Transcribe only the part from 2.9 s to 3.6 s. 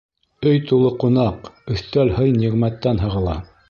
һығыла.